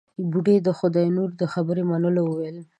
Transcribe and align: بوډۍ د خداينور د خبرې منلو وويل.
بوډۍ 0.31 0.57
د 0.63 0.69
خداينور 0.79 1.29
د 1.41 1.43
خبرې 1.53 1.83
منلو 1.89 2.21
وويل. 2.25 2.57